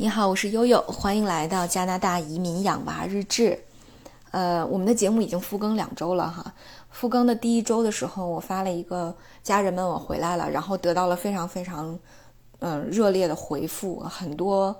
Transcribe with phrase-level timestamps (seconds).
[0.00, 3.58] 你好，我是悠悠，欢迎来到加拿大移民养娃日志。
[4.30, 6.54] 呃，我们的节目已经复更两周了哈。
[6.88, 11.98] 复更的第一周的时候，我发了一个家人们我回来了，然后得到了非常非常
[12.60, 14.76] 嗯热烈的回复，很多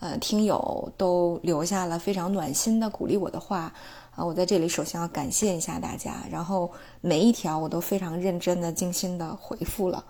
[0.00, 3.72] 呃听友都留下了非常暖心的鼓励我的话
[4.14, 4.22] 啊。
[4.22, 10.04] 我在这里首先要感谢一下大家，然后每一条我都非常认真的、精心的回复了。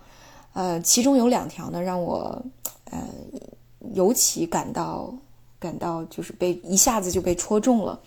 [0.55, 2.43] 呃，其中有两条呢，让我
[2.91, 2.99] 呃
[3.99, 5.13] 尤其感到
[5.59, 7.99] 感到就是被一下子就被戳中了。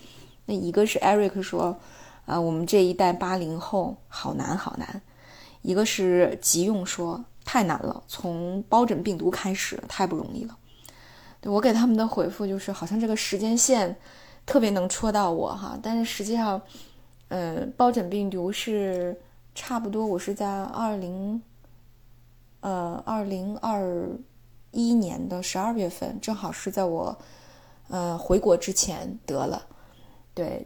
[0.46, 1.78] 那一个是 Eric 说，
[2.26, 5.02] 啊，我们这一代八零后好难好难。
[5.62, 10.58] 一个是吉用说太难了，从疱疹病毒开始太不容易了。
[11.42, 13.94] 对我给他们的回复就是，好像这个时间线
[14.46, 15.78] 特别能戳到我哈。
[15.84, 16.62] 但是实际上，
[17.28, 19.20] 嗯，疱疹病毒是
[19.54, 21.42] 差不多我是在二零，
[22.62, 24.08] 呃，二零二
[24.72, 27.18] 一年的十二月份，正好是在我，
[27.90, 29.62] 呃，回国之前得了。
[30.34, 30.66] 对，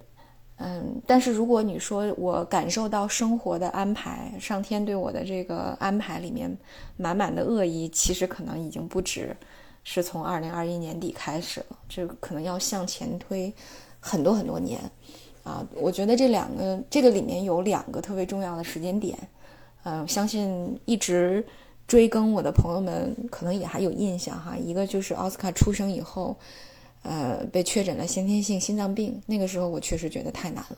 [0.58, 6.56] 嗯，但是如果你说我感受到生活的安排，上天对我的这个安排里面
[6.98, 9.36] 满满的恶意，其实可能已经不止
[9.84, 13.54] 是从二零二一年底开始了，这可能要向前推
[14.00, 14.80] 很多很多年
[15.44, 15.66] 啊。
[15.76, 19.18] 我觉得这两个这个里面有两个特别重要的时间点，
[19.84, 21.46] 嗯，相信一直
[21.88, 24.58] 追更我的朋友们可能也还有印象哈。
[24.58, 26.36] 一个就是奥斯卡出生以后。
[27.08, 30.78] 呃，被确诊了先天性心脏病，那个时候我确实觉得太难了。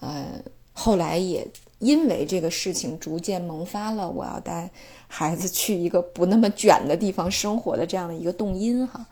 [0.00, 1.46] 呃，后来也
[1.78, 4.70] 因为这个事情逐渐萌发了我要带
[5.06, 9.06] 孩子去一个不那么卷的地方生活的这样的一个动因哈，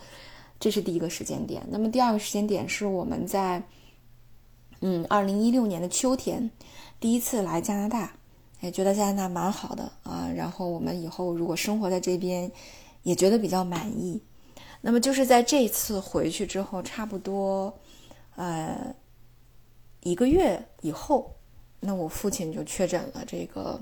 [0.59, 1.61] 这是第一个时间点。
[1.69, 3.63] 那么第二个时间点是我们在
[4.81, 6.51] 嗯二零一六年的秋天
[6.99, 8.15] 第一次来加拿大，
[8.61, 10.31] 也觉得加拿大蛮好的啊。
[10.35, 12.51] 然后我们以后如果生活在这边，
[13.03, 14.23] 也觉得比较满意。
[14.83, 17.79] 那么就是在这次回去之后，差不多，
[18.37, 18.95] 呃，
[20.03, 21.35] 一个月以后，
[21.81, 23.79] 那我父亲就确诊了这个，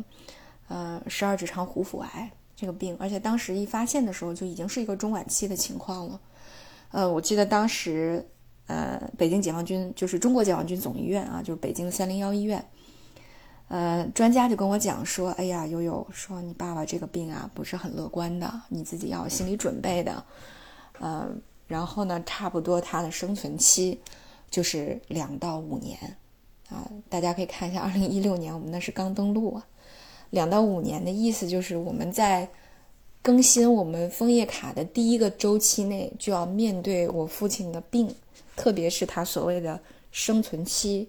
[0.66, 6.20] 呃，十二指肠壶腹癌这个病，而且当时一发现的时候就已经是一个中晚期的情况了。
[6.90, 8.26] 呃，我记得当时，
[8.66, 12.64] 呃，北京解放军就是中国解放军总医院啊，就是北京的三零幺医院，
[13.68, 20.24] 呃，专家就跟我讲说，哎呀，悠悠说你爸爸这个病啊不是很乐观的，你自己要有心理准备的。
[21.00, 21.28] 呃，
[21.66, 24.00] 然后呢，差不多他的生存期
[24.50, 25.98] 就是两到五年
[26.70, 26.90] 啊。
[27.10, 29.66] 大家可以看一下，二零一六年我们那是刚登陆啊，
[30.30, 32.48] 两到五年的意思就是我们在
[33.20, 38.14] 更新我们枫叶卡的第一个周期内就要面对我父亲的病，
[38.56, 39.78] 特别是他所谓的
[40.10, 41.06] 生存期，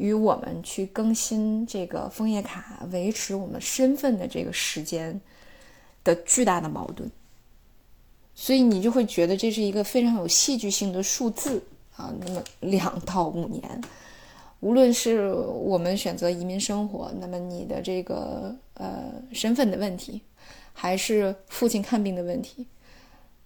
[0.00, 5.20] 与我们去更新这个枫叶卡、维持我们身份的这个时间
[6.02, 7.10] 的巨大的矛盾。
[8.34, 11.62] 所以你就会觉得这是一个非常有戏剧性的数字
[11.96, 12.10] 啊。
[12.18, 13.82] 那么两到五年，
[14.60, 20.22] 无论是我们选择移民生活，那么你的这个呃身份的问题，
[20.72, 22.66] 还是父亲看病的问题，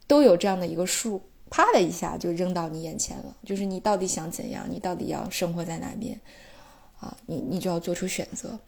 [0.07, 1.21] 都有这样的一个数，
[1.51, 3.37] 啪的一下就扔到你眼前了。
[3.45, 4.65] 就是你到底想怎样？
[4.71, 6.21] 你到底要生活在哪边？
[7.01, 8.59] 啊，你你就要做出选择。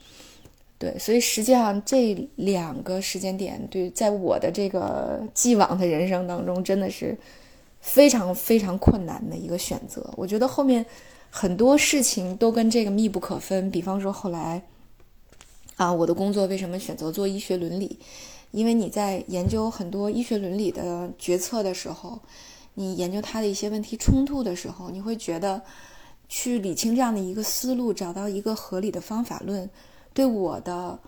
[0.78, 7.16] 对，所以实际上这两个时间点，对，在我的这个既往的人生当中，真的是
[7.80, 10.12] 非常非常困难的一个选择。
[10.16, 10.84] 我觉得后面
[11.30, 13.70] 很多事情都跟这个密不可分。
[13.70, 14.62] 比方说后来
[15.76, 17.98] 啊，我的工作为什么选择做医学伦理？
[18.50, 22.20] 因为你在研究很多医学伦理的决策的时候，
[22.74, 25.62] 你研究它的一些问题冲突的时候，你会觉得
[26.28, 29.68] 去理清这样的一个思路，找到一个合理的方法论。
[30.12, 30.98] 对我的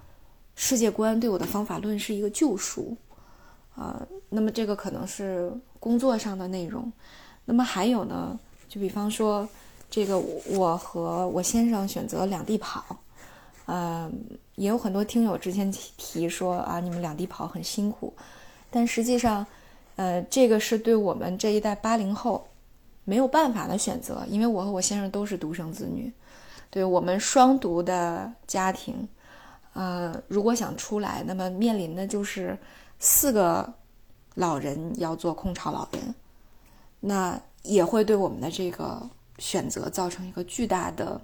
[0.54, 2.96] 世界观，对我的方法论是一个救赎，
[3.74, 6.92] 啊，那么这个可能是工作上的内容，
[7.44, 9.48] 那么还有呢，就比方说，
[9.88, 12.84] 这个我和我先生选择两地跑，
[13.66, 14.12] 嗯，
[14.56, 18.12] 也有很多听友之前提提说啊，你们两地跑很辛苦，
[18.70, 19.46] 但实际上，
[19.96, 22.46] 呃，这个是对我们这一代八零后
[23.08, 26.12] 没有办法的选择，因为我和我先生都是独生子女。
[26.68, 29.08] 对我们双独的家庭，
[29.72, 32.58] 呃，如果想出来，那么面临的就是
[32.98, 33.72] 四个
[34.34, 36.14] 老人要做空巢老人，
[37.00, 39.08] 那也会对我们的这个
[39.38, 41.18] 选择造成一个巨大的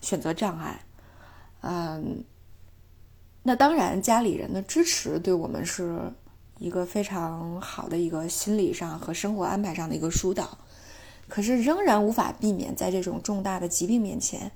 [0.00, 0.80] 选择障碍。
[1.60, 2.24] 嗯，
[3.42, 6.00] 那当然，家里人的支持对我们是
[6.58, 10.56] 一个非常好的一个心理上和生活安排上的一个疏导。
[11.28, 14.50] 可是仍然无法避免，在这种重大的疾病面前，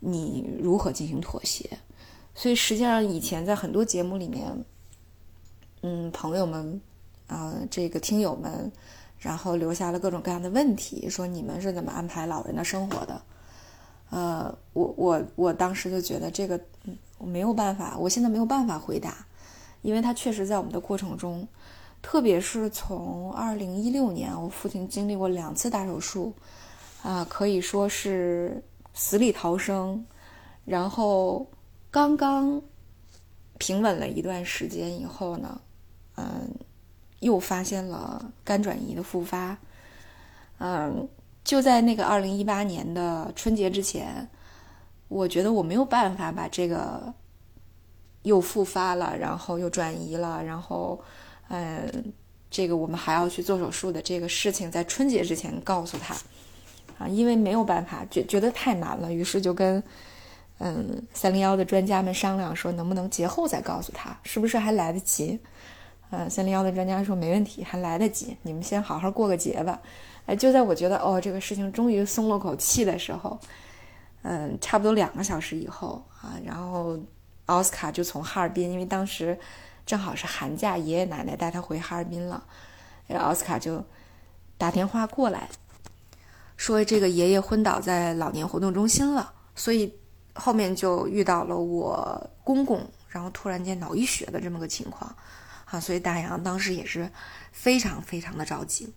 [0.00, 1.68] 你如何进行妥协？
[2.34, 4.64] 所以实际上，以前在很多节目里面，
[5.82, 6.80] 嗯，朋友们，
[7.26, 8.72] 啊，这个听友们，
[9.18, 13.22] 然后留下了各种各样的问题，说你们是怎么安排老人的生活的？
[14.10, 16.60] 呃，我我我当时就觉得这个
[17.18, 19.26] 我没有办法，我现在没有办法回答，
[19.82, 21.46] 因为他确实在我们的过程中，
[22.02, 26.34] 特别是从二零一六年，我父亲经历过两次大手术，
[27.02, 28.62] 啊，可以说是
[28.92, 30.04] 死里逃生，
[30.66, 31.46] 然后
[31.90, 32.60] 刚刚
[33.58, 35.60] 平稳了一段时间以后呢，
[36.16, 36.50] 嗯。
[37.22, 39.56] 又发现了肝转移的复发，
[40.58, 41.08] 嗯，
[41.44, 44.28] 就在那个二零一八年的春节之前，
[45.06, 47.14] 我觉得我没有办法把这个
[48.22, 51.00] 又复发了，然后又转移了，然后，
[51.54, 52.12] 嗯，
[52.50, 56.14] 这个我们还要去做手术的这个事情，在春节之前告诉他，
[56.98, 59.82] 啊，因为没有办法，觉觉得太难了，于是就跟
[60.58, 65.38] 嗯三零幺的专家们商量说，能不能节后再告诉他，是不是还来得及？
[66.10, 69.78] 嗯，三零幺的专家说没问题，还来得及，你们先好好过个节吧。
[70.24, 73.38] 哎，就在我觉得哦，这个事情终于松了口气的时候，
[74.22, 76.98] 嗯，差不多两个小时以后啊，然后
[77.46, 79.38] 奥斯卡就从哈尔滨，因为当时
[79.84, 82.44] 正好是寒假，爷爷奶奶带他回哈尔滨了，
[83.06, 83.84] 然后奥斯卡就
[84.56, 85.48] 打电话过来，
[86.56, 89.92] 说这个爷爷昏倒在老年活动中心了，所以
[90.34, 95.14] 后面就遇到了我公公，然后突然间脑溢血的这么个情况。
[95.64, 97.10] 啊，所以大洋当时也是
[97.50, 98.92] 非常非常的着急。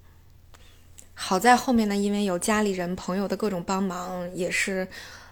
[1.14, 4.86] 好在后面呢，因为有家里人朋友的各种帮忙，也是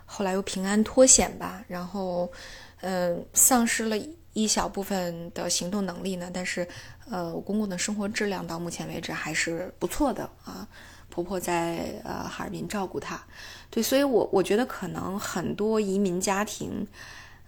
[0.05, 1.61] 后来又平安脱险吧。
[1.67, 2.31] 然后，
[2.79, 3.97] 嗯，丧失了
[4.33, 6.67] 一小部分的行动能力呢，但是，
[7.09, 10.67] 呃，我公公的生活质量到目前为止还是不错的啊。
[11.09, 13.23] 婆婆在呃哈尔滨照顾他，
[13.69, 16.85] 对，所以我我觉得可能很多移民家庭，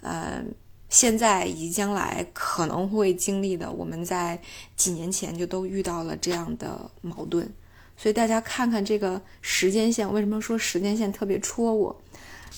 [0.02, 0.54] 嗯。
[0.88, 4.40] 现在以及将来可能会经历的，我们在
[4.78, 7.52] 几年前就都遇到了这样的矛盾，
[7.98, 12.02] 所以大家看看这个时间线，为什么说时间线特别戳我？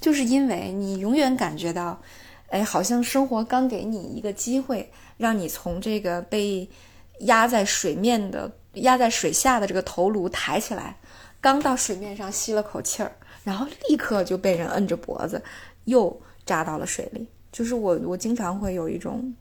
[0.01, 2.00] 就是因为你永远感觉到，
[2.47, 6.69] 哎，好像生活刚给你一个机会，让你从这个被
[7.19, 10.97] 压在水面的、压在水下的这个头颅抬起来，
[11.41, 13.11] 刚到水面上吸了口气儿，
[13.44, 15.44] 然后立刻就被人摁着脖子，
[15.85, 17.27] 又扎到了水里。
[17.51, 19.33] 就是我，我经常会有一种，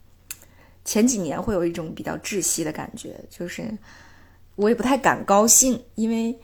[0.83, 3.77] 前几年会有一种比较窒息的感觉，就是
[4.55, 6.37] 我也不太敢高兴，因为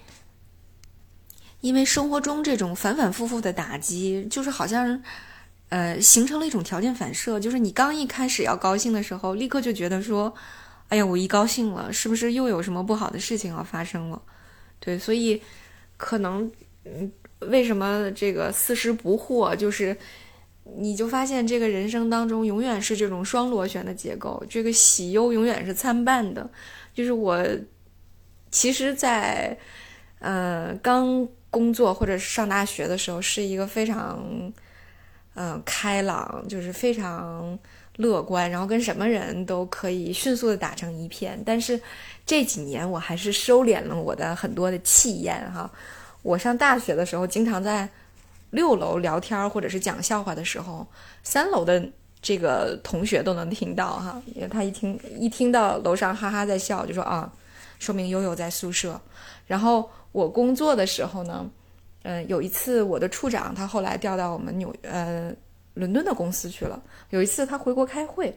[1.62, 5.02] 因为生活中这种反反复复的打击，就是好像
[5.70, 10.34] 呃形成了一种条件反射，就是你刚一开始要高兴的时候，立刻就觉得说，
[10.90, 14.22] 哎呀，我一高兴了，是不是又有什么不好的事情要发生了？
[14.80, 15.42] 对，所以
[15.98, 16.52] 可能
[16.86, 19.98] 嗯，为什么这个四十不惑，就是。
[20.78, 26.50] 你就发现这个人生当中永远是这种双螺旋的结构，这个喜忧永远是参半的。
[26.94, 27.46] 就是我，
[28.50, 29.58] 其实，在
[30.20, 34.24] 呃刚工作或者上大学的时候，是一个非常
[35.36, 37.58] 嗯开朗，就是非常
[37.98, 41.42] 乐观，然后跟什么人都可以迅速的打成一片。
[41.46, 41.80] 但是
[42.26, 45.70] 这几年我还是收敛了我的很多的气焰哈。
[46.22, 47.90] 我上大学的时候，经常在。
[48.54, 50.86] 六楼聊天或者是讲笑话的时候，
[51.24, 51.84] 三楼的
[52.22, 57.34] 这个同学都能听到哈，因为他一听一听到楼上哈哈在笑，就说啊，
[57.80, 59.02] 说明悠悠在宿舍。
[59.48, 61.44] 然后我工作的时候呢，
[62.04, 65.34] 嗯，有一次我的处长他后来调到我们纽呃
[65.74, 66.82] 伦敦的公司去了。
[67.10, 68.34] 有一次他回国开会，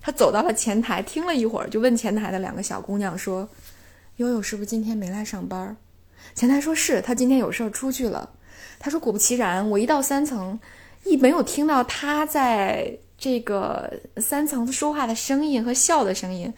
[0.00, 3.48] 他走到了前台听了一会儿，就问前台的两个小姑娘说
[4.16, 5.76] ：“悠悠是不是今天没来上班？”
[6.34, 8.28] 前台说是他今天有事儿出去了。
[8.78, 10.58] 他说：“果不其然，我一到三层，
[11.04, 16.52] 一没有听到他在这个三层说话的声音和笑的声音，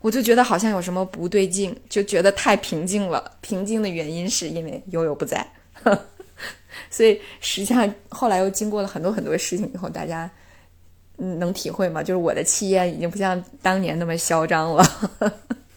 [0.00, 3.32] 我就觉得好像有什么不对劲，就觉得太平静了。
[3.40, 5.46] 平静的原因是因为悠悠不在，
[6.90, 10.30] 所以实际上后来又经过了很多很多事情以后，大家
[11.18, 12.02] 嗯能体会吗？
[12.02, 14.84] 就是我的气焰已经不像当年那么嚣张了。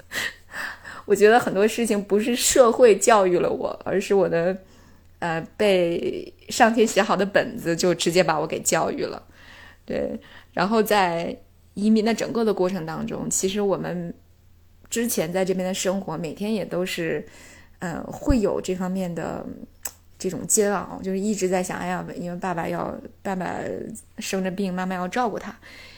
[1.06, 4.58] 我觉得很多事情不是社会教育了我，而是我的。”
[5.24, 9.24] 呃，被上天写好的本子就直接把我给教育了，
[9.86, 10.20] 对。
[10.52, 11.34] 然后在
[11.76, 14.14] 移民的整个的过程当中，其实我们
[14.90, 17.26] 之前在这边的生活，每天也都是，
[17.80, 19.46] 呃，会有这方面的
[20.24, 23.60] 这种煎熬，就是一直在想，哎呀，因为爸爸要爸爸
[24.20, 25.54] 生着病，妈妈要照顾他。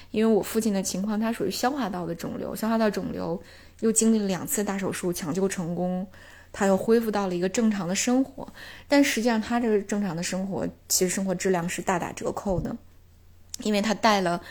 [0.10, 3.40] 因为我父亲的情况，他属于消化道的肿瘤，消化道肿瘤
[3.82, 6.08] 又经历了两次大手术，抢救成功。
[6.52, 8.48] 他又恢复到了一个正常的生活，
[8.88, 12.76] 但实际上他这个正常的生活其实生活质量是大打折扣的，
[13.60, 14.42] 因为他带了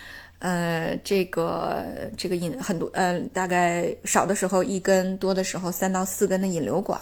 [0.41, 1.83] 呃，这个
[2.15, 7.01] 这个引很多，呃，大概少的时候一根，多的时候三到四根的引流管，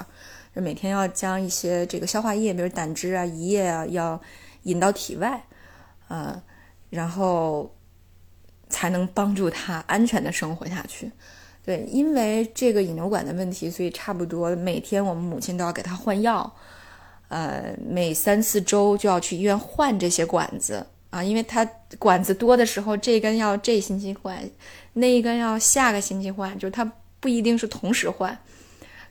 [0.60, 4.20] 每天要将一些这个消化液，比如胆汁啊、胰液啊，要
[4.64, 5.42] 引到体外，
[6.08, 6.42] 呃，
[6.90, 7.74] 然后
[8.68, 11.10] 才能帮助他安全的生活下去。
[11.64, 16.52] 对，因为这个引流管的问题，所以差不多每天我们母亲都要给他换药，
[17.28, 20.86] 呃，每三四周就要去医院换这些管子。
[21.10, 21.62] 啊，因为它
[21.98, 24.42] 管子多的时候，这根要这星期换，
[24.94, 26.90] 那一根要下个星期换，就它
[27.20, 28.38] 不一定是同时换。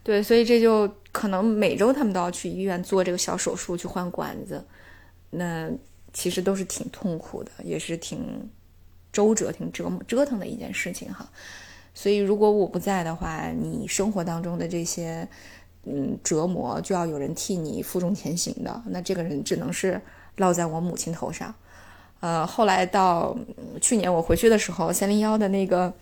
[0.04, 4.64] 对，所以这就可能每周他们都要去医院做这个小手术去换管子，
[5.30, 5.70] 那
[6.12, 8.50] 其实都是挺痛苦的，也是挺
[9.14, 11.30] 周折、挺折磨、折腾的一件事情哈。
[11.94, 15.28] 所以如果我不在的话，你生活当中的这些
[15.84, 20.02] 嗯折磨就要有人替你负重前行的，那这个人只能是
[20.38, 21.54] 落在我母亲头上。
[22.22, 23.38] 呃，后来到
[23.82, 25.94] 去年我回去的时候，三零幺的那个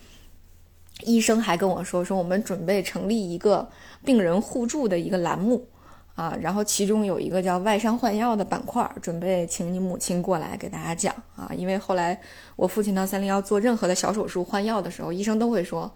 [1.02, 3.68] 医生还跟我说，说我们准备成立一个
[4.04, 5.66] 病人互助的一个栏目
[6.14, 12.20] 啊，然后其中有一个叫外伤换药的板块，准备请你母亲过来给大家讲啊，因为后来
[12.56, 15.90] 我父亲到三零幺做任何的小手术换药的时候，医生都会说，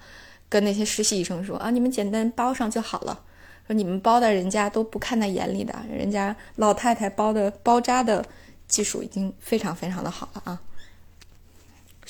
[0.48, 3.20] 跟那些实习医生说啊，你们简单包上就好了，
[3.66, 8.24] 说你们包的人家都不看在眼里的，人家老太太包的包扎的。
[8.66, 10.60] 技术已经非常非常的好了啊，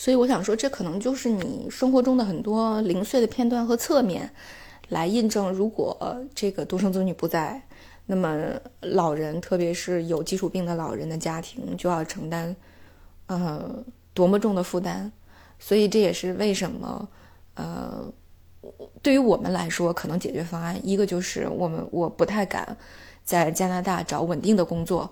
[0.04, 4.30] 所以我想说，这可能就是你生活中的很多零碎的片段和侧面，
[4.90, 5.96] 来印证，如果
[6.34, 7.62] 这个独生子女不在，
[8.04, 8.38] 那么
[8.82, 12.54] 老人，特别是有基础病的老人的家庭，就要承担
[13.28, 13.82] 呃
[14.12, 15.10] 多么重的负担。
[15.58, 17.08] 所以这也是为什么，
[17.54, 18.04] 呃，
[19.00, 22.76] 对于我们来说，可能解决方案一个就是我们我不太敢
[23.24, 25.10] 在加拿大找稳定的工作。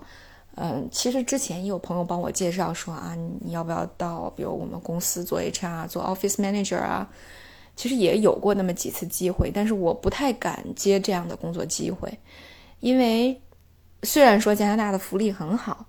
[0.55, 7.09] 嗯，其实之前也有朋友帮我介绍说啊，你要不要到比如我们公司做 HR、做 Office Manager 啊？
[7.75, 12.19] 其实也有过那么几次机会，但是我不太敢接这样的工作机会，
[12.81, 13.41] 因为
[14.03, 15.83] 虽然说加拿大的福利很好，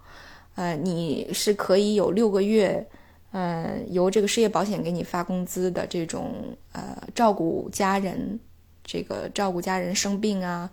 [0.54, 2.88] 呃，你是可以有六个月，
[3.32, 8.40] 呃，由这个失业保险给你发工资的这种呃照顾家人，
[8.82, 10.70] 这个照顾家人生病啊，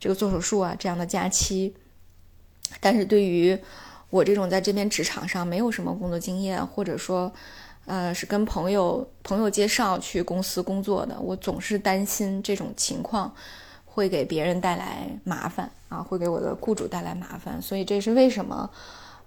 [0.00, 1.74] 这个做手术啊这样的假期。
[2.80, 3.58] 但是对于
[4.10, 7.30] 我这种在这边职场上没有什么工作经验，或者说，
[7.84, 13.34] 呃，是跟朋友朋友介绍去公司工作的，我总是担心这种情况
[13.84, 17.60] 会给别人带来麻烦啊，会给我的雇主带来麻烦。
[17.60, 18.70] 所以这是为什么，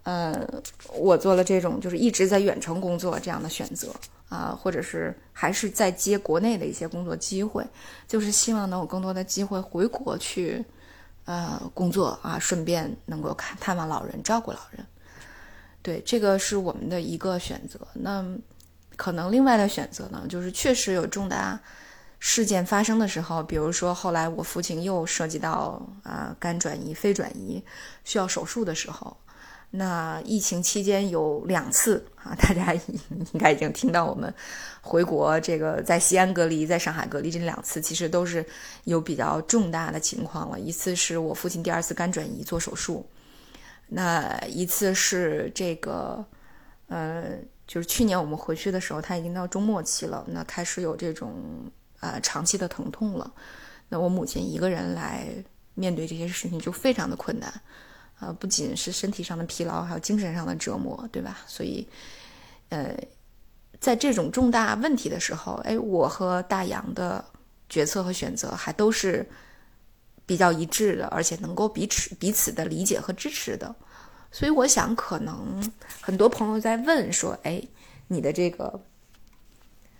[0.03, 0.47] 呃，
[0.95, 3.93] 我做了这种就是一直在远程工作这样的选择
[4.29, 7.63] 啊，或者是还是在接国内的一些工作机会，
[8.07, 10.65] 就是希望能有更多的机会回国去。
[11.31, 14.85] 呃，工作啊，顺便能够看探望老人，照顾老人，
[15.81, 17.79] 对，这个是我们的一个选择。
[17.93, 18.25] 那
[18.97, 21.57] 可能另外的选择呢，就是确实有重大
[22.19, 27.63] 事件发生的时候，比如说后来我父亲又涉及到啊肝转移、肺转移
[28.03, 29.15] 需要手术的时候。
[29.73, 34.33] 那疫情期间有两次啊， 大家应该已经听到我们
[34.81, 38.45] 回国这个在西安隔离，在上海隔离这两次，其实都是
[38.83, 40.59] 有比较重大的情况了。
[40.59, 43.09] 一次是我父亲第二次肝转移做手术，
[43.87, 46.25] 那一次是这个，
[46.87, 51.33] 呃，就是去年我们回去的时候，他已经到中末期了，那开始有这种
[52.01, 53.33] 呃长期的疼痛了。
[53.87, 55.27] 那我母亲一个人来
[55.75, 57.61] 面对这些事情就非常的困难。
[58.21, 61.39] 呃，不仅是身体上的疲劳，还有精神上的折磨，对吧？
[61.47, 61.87] 所以，
[62.69, 62.95] 呃，
[63.79, 67.25] 在这种重大问题的时候，哎，我和大洋的
[67.67, 69.27] 决策和选择还都是
[70.27, 73.75] 比较一致的，而且能够彼此彼此的理解和支持的。
[74.31, 75.59] 所以，我想可能
[75.99, 77.59] 很多朋友在问说，哎，
[78.07, 78.79] 你的这个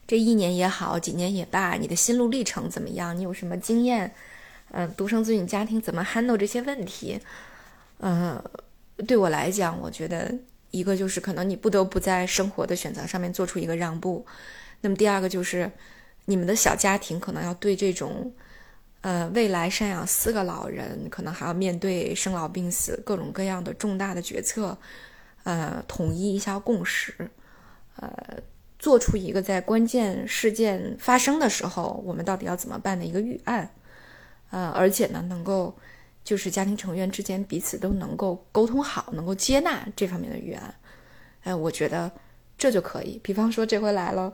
[0.05, 3.17] 这一年也好，几年也罢，你的心路历程怎么样？
[3.17, 4.13] 你有什么经验？
[4.73, 7.19] 嗯，独生子女家庭怎么 handle 这些问题？
[8.01, 8.43] 呃，
[9.07, 10.33] 对我来讲，我觉得
[10.71, 14.25] 一个就是可能你不得不在生活的选择上面做出一个让步。
[14.81, 15.71] 那么第二个就是，
[16.25, 18.33] 你们的小家庭可能要对这种，
[19.01, 24.75] 呃，未来赡养四个老人，可能还要面对生老病死各种各样的重大的决策，
[25.43, 27.29] 呃，统一一下共识，
[27.97, 28.11] 呃，
[28.79, 33.69] 做出一个在关键事件发生的时候，我们到底要怎么办的一个预案，
[34.49, 35.77] 呃，而且呢，能够。
[36.23, 40.75] 就是家庭成员之间彼此都能够沟通好，能够接纳这方面的语言，
[41.43, 42.11] 哎，我觉得
[42.57, 43.19] 这就可以。
[43.23, 44.31] 比方说这回来了，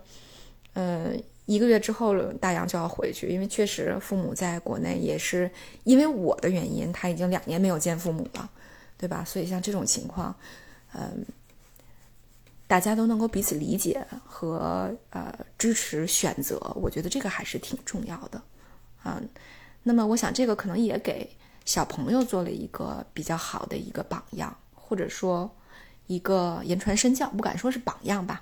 [0.73, 1.11] 呃，
[1.45, 5.49] 一个月之后大洋就要回去，因为确实父母在国内也是
[5.85, 8.49] 因为我的原因，他已经两年没有见父母了，
[8.97, 9.23] 对吧？
[9.25, 10.35] 所以像这种情况，
[10.93, 11.25] 嗯，
[12.67, 18.41] 大家都能够彼此理解和呃支持选择，我觉得这个还是挺重要的，
[19.05, 19.29] 嗯，
[19.83, 21.29] 那么我想这个可能也给
[21.67, 25.53] 小朋友做了一个比较好的一个榜样，或者说
[26.07, 28.41] 一个言传身教，不敢说是榜样吧，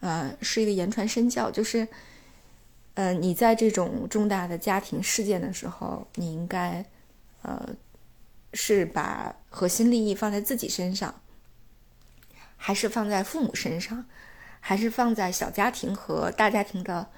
[0.00, 1.88] 呃，是一个言传身教，就是，
[2.94, 6.84] 呃，你在这种重大的家庭事件的时候，你应该，
[7.40, 7.66] 呃，
[8.52, 11.14] 是把核心利益放在自己身上。
[12.56, 14.06] 还是放在父母身上，
[14.60, 17.10] 还是放在小家庭和大家庭的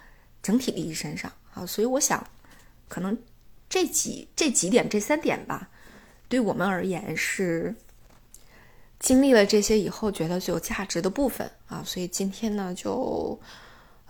[0.42, 1.64] 整体利益身上啊？
[1.66, 2.26] 所以我想，
[2.88, 3.16] 可能
[3.68, 5.68] 这几这几点这三点吧，
[6.28, 7.74] 对我们而言是
[8.98, 11.82] 经历了这些以后觉得最有价值的部分啊。
[11.84, 13.38] 所以今天呢，就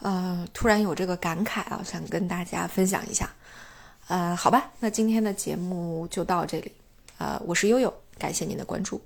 [0.01, 3.29] 呃突然有这个感慨啊，想跟大家分享一下。
[4.09, 6.71] 呃，好吧，那今天的节目就到这里。
[7.19, 9.01] 呃，我是悠悠，感谢您的关注。